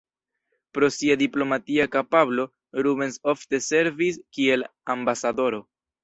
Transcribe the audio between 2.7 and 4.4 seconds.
Rubens ofte servis